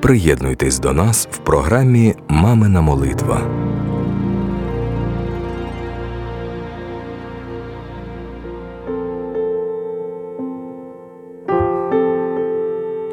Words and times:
Приєднуйтесь 0.00 0.78
до 0.78 0.92
нас 0.92 1.28
в 1.30 1.38
програмі 1.38 2.14
Мамина 2.28 2.80
молитва. 2.80 3.40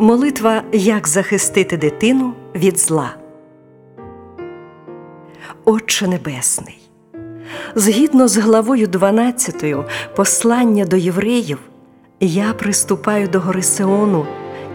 Молитва 0.00 0.62
Як 0.72 1.08
захистити 1.08 1.76
дитину 1.76 2.32
від 2.54 2.78
зла. 2.78 3.14
Отче 5.64 6.08
Небесний. 6.08 6.78
Згідно 7.74 8.28
з 8.28 8.36
главою 8.36 8.86
12 8.86 9.64
послання 10.16 10.84
до 10.84 10.96
євреїв, 10.96 11.58
я 12.20 12.52
приступаю 12.52 13.28
до 13.28 13.40
гори 13.40 13.62
Сеону 13.62 14.26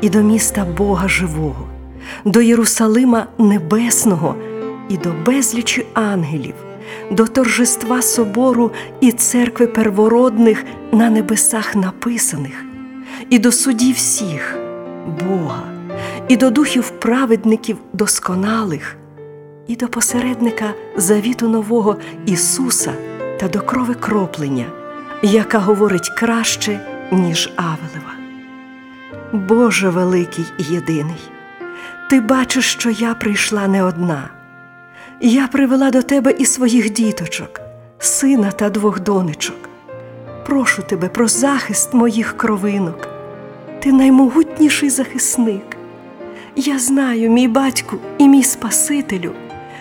і 0.02 0.10
до 0.10 0.22
міста 0.22 0.66
Бога 0.78 1.08
Живого, 1.08 1.68
до 2.26 2.42
Єрусалима 2.42 3.28
Небесного 3.38 4.36
і 4.90 4.98
до 4.98 5.10
безлічі 5.26 5.86
ангелів, 5.94 6.54
до 7.12 7.28
торжества 7.28 8.02
собору 8.02 8.72
і 9.02 9.12
церкви 9.12 9.68
первородних 9.68 10.64
на 10.92 11.10
небесах 11.10 11.76
написаних, 11.76 12.66
і 13.30 13.40
до 13.40 13.52
судів 13.52 13.96
всіх. 13.96 14.58
Бога, 15.08 15.64
і 16.28 16.38
до 16.38 16.50
духів 16.50 16.90
праведників 16.90 17.78
досконалих, 17.94 18.98
і 19.68 19.76
до 19.76 19.88
посередника 19.88 20.74
завіту 20.98 21.50
нового 21.50 21.98
Ісуса 22.26 22.94
та 23.40 23.48
до 23.48 23.62
крови 23.62 23.94
кроплення, 23.94 24.66
яка 25.24 25.60
говорить 25.60 26.10
краще, 26.10 26.80
ніж 27.12 27.52
Авелева. 27.56 28.14
Боже 29.34 29.90
великий 29.90 30.46
і 30.60 30.74
єдиний, 30.74 31.22
ти 32.10 32.22
бачиш, 32.22 32.72
що 32.72 32.90
я 32.90 33.14
прийшла 33.14 33.68
не 33.68 33.84
одна. 33.84 34.30
Я 35.22 35.48
привела 35.48 35.92
до 35.92 36.02
тебе 36.02 36.32
і 36.32 36.46
своїх 36.46 36.90
діточок, 36.90 37.62
сина 38.00 38.52
та 38.52 38.70
двох 38.70 39.00
донечок. 39.00 39.70
Прошу 40.46 40.82
тебе 40.82 41.08
про 41.08 41.28
захист 41.28 41.94
моїх 41.94 42.38
кровинок. 42.38 43.08
Ти 43.80 43.92
наймогутніший 43.92 44.90
захисник. 44.90 45.78
Я 46.56 46.80
знаю, 46.80 47.30
мій 47.30 47.48
батьку 47.48 47.98
і 48.18 48.28
мій 48.28 48.44
Спасителю, 48.44 49.32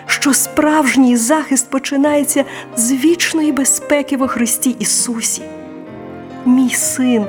що 0.05 0.33
справжній 0.33 1.17
захист 1.17 1.69
починається 1.69 2.45
з 2.75 2.91
вічної 2.91 3.51
безпеки 3.51 4.17
во 4.17 4.27
Христі 4.27 4.69
Ісусі. 4.69 5.41
Мій 6.45 6.69
син 6.69 7.25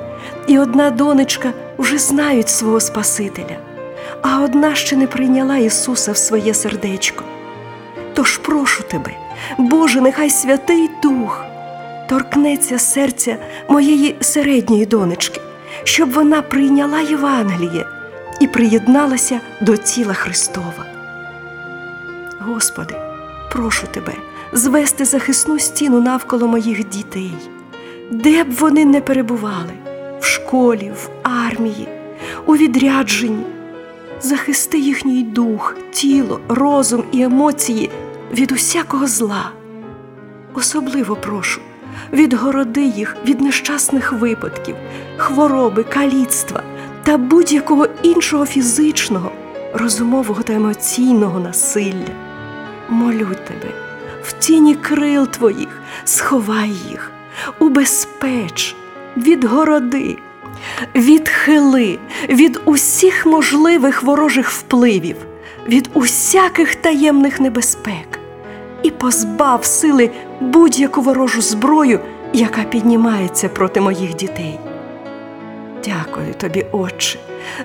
і 0.46 0.58
одна 0.58 0.90
донечка 0.90 1.52
вже 1.78 1.98
знають 1.98 2.48
свого 2.48 2.80
Спасителя, 2.80 3.56
а 4.22 4.40
одна 4.40 4.74
ще 4.74 4.96
не 4.96 5.06
прийняла 5.06 5.56
Ісуса 5.56 6.12
в 6.12 6.16
своє 6.16 6.54
сердечко. 6.54 7.24
Тож 8.14 8.38
прошу 8.38 8.82
тебе, 8.82 9.10
Боже, 9.58 10.00
нехай 10.00 10.30
Святий 10.30 10.90
Дух 11.02 11.44
торкнеться 12.08 12.78
серця 12.78 13.36
моєї 13.68 14.16
середньої 14.20 14.86
донечки 14.86 15.40
щоб 15.84 16.12
вона 16.12 16.42
прийняла 16.42 17.00
Євангеліє 17.00 17.86
і 18.40 18.46
приєдналася 18.46 19.40
до 19.60 19.76
тіла 19.76 20.14
Христова. 20.14 20.84
Господи, 22.38 22.94
прошу 23.52 23.86
Тебе 23.86 24.12
звести 24.52 25.04
захисну 25.04 25.58
стіну 25.58 26.00
навколо 26.00 26.48
моїх 26.48 26.88
дітей, 26.88 27.34
де 28.10 28.44
б 28.44 28.50
вони 28.52 28.84
не 28.84 29.00
перебували 29.00 29.72
в 30.20 30.24
школі, 30.24 30.92
в 30.94 31.10
армії, 31.22 31.88
у 32.46 32.56
відрядженні. 32.56 33.57
Захисти 34.20 34.78
їхній 34.78 35.22
дух, 35.22 35.76
тіло, 35.90 36.40
розум 36.48 37.04
і 37.12 37.22
емоції 37.22 37.90
від 38.32 38.52
усякого 38.52 39.06
зла. 39.06 39.50
Особливо 40.54 41.16
прошу 41.16 41.60
відгороди 42.12 42.82
їх 42.82 43.16
від 43.26 43.40
нещасних 43.40 44.12
випадків, 44.12 44.76
хвороби, 45.16 45.84
каліцтва 45.84 46.62
та 47.02 47.18
будь-якого 47.18 47.86
іншого 48.02 48.46
фізичного, 48.46 49.32
розумового 49.74 50.42
та 50.42 50.52
емоційного 50.52 51.40
насилля. 51.40 52.14
Молю 52.88 53.28
тебе, 53.48 53.74
в 54.22 54.32
тіні 54.32 54.74
крил 54.74 55.26
твоїх 55.26 55.82
сховай 56.04 56.70
їх, 56.70 57.12
убезпеч, 57.58 58.76
відгороди, 59.16 60.16
відхили 60.94 61.98
від 62.28 62.60
усіх 62.64 63.26
можливих 63.26 64.02
ворожих 64.02 64.50
впливів, 64.50 65.16
від 65.68 65.90
усяких 65.94 66.74
таємних 66.74 67.40
небезпек 67.40 68.18
і 68.82 68.90
позбав 68.90 69.64
сили 69.64 70.10
будь-яку 70.40 71.02
ворожу 71.02 71.42
зброю, 71.42 72.00
яка 72.32 72.62
піднімається 72.62 73.48
проти 73.48 73.80
моїх 73.80 74.14
дітей. 74.14 74.58
Дякую 75.84 76.34
тобі, 76.34 76.66
Отче, 76.72 77.18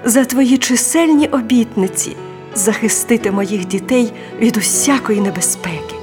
за 0.06 0.26
твої 0.26 0.58
чисельні 0.58 1.28
обітниці 1.28 2.16
захистити 2.56 3.32
моїх 3.32 3.66
дітей 3.66 4.14
від 4.40 4.58
усякої 4.58 5.22
небезпеки. 5.22 5.96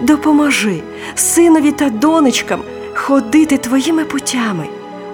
Допоможи 0.00 0.82
синові 1.14 1.72
та 1.72 1.90
донечкам 1.90 2.60
ходити 2.94 3.58
твоїми 3.58 4.04
путями 4.04 4.66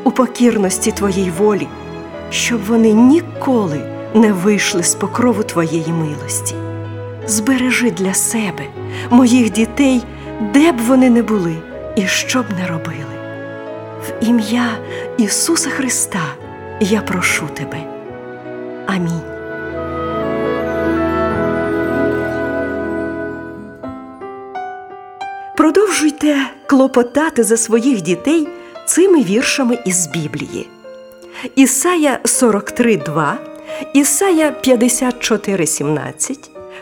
у 0.08 0.10
покірності 0.10 0.92
твоїй 0.92 1.30
волі, 1.38 1.68
щоб 2.30 2.64
вони 2.64 2.92
ніколи 2.92 3.80
не 4.14 4.32
вийшли 4.32 4.82
з 4.82 4.94
покрову 4.94 5.42
твоєї 5.42 5.92
милості. 5.92 6.54
Збережи 7.26 7.90
для 7.90 8.14
себе 8.14 8.62
моїх 9.10 9.52
дітей, 9.52 10.02
де 10.54 10.72
б 10.72 10.78
вони 10.78 11.10
не 11.10 11.22
були 11.22 11.56
і 11.96 12.06
що 12.06 12.42
б 12.42 12.44
не 12.60 12.66
робили. 12.66 13.14
В 14.02 14.24
ім'я 14.24 14.68
Ісуса 15.18 15.70
Христа 15.70 16.22
я 16.80 17.00
прошу 17.00 17.46
тебе. 17.54 17.78
Амінь. 18.86 19.20
Продовжуйте 25.56 26.36
клопотати 26.66 27.44
за 27.44 27.56
своїх 27.56 28.02
дітей 28.02 28.48
цими 28.88 29.22
віршами 29.22 29.78
із 29.84 30.06
Біблії. 30.06 30.68
Ісая 31.56 32.18
43,2, 32.24 33.32
Ісая 33.94 34.54
54,17, 34.64 36.38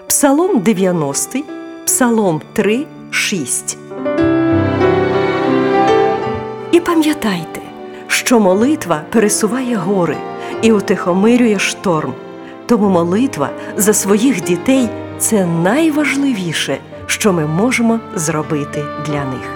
Псалом 0.06 0.60
90, 0.60 1.38
Псалом 1.86 2.40
3, 2.52 2.86
6. 3.10 3.78
І 6.72 6.80
пам'ятайте, 6.80 7.60
що 8.08 8.40
молитва 8.40 9.02
пересуває 9.10 9.76
гори 9.76 10.16
і 10.62 10.72
утихомирює 10.72 11.58
шторм. 11.58 12.14
Тому 12.66 12.88
молитва 12.88 13.50
за 13.76 13.92
своїх 13.92 14.44
дітей 14.44 14.88
це 15.18 15.46
найважливіше, 15.46 16.78
що 17.06 17.32
ми 17.32 17.46
можемо 17.46 18.00
зробити 18.14 18.84
для 19.06 19.24
них. 19.24 19.55